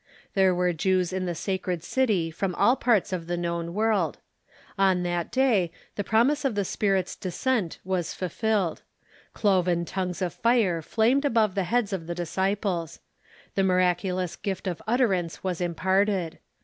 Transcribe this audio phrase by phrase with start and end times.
[0.33, 4.17] There were Jews in the sacred city from all parts of the known world.
[4.75, 8.81] On that day tlie promise of the Spirit's descent was fulfilled.
[9.33, 12.99] Cloven tongues of fire flamed above the lieads of the disciples.
[13.53, 16.39] The miraculous gift of utterance Avas imparted.